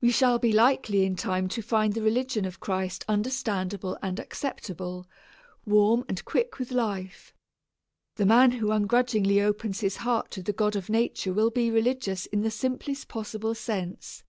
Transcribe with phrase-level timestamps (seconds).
[0.00, 5.06] We shall be likely in time to find the religion of Christ understandable and acceptable
[5.64, 7.32] warm and quick with life.
[8.16, 12.26] The man who ungrudgingly opens his heart to the God of nature will be religious
[12.26, 14.24] in the simplest possible sense.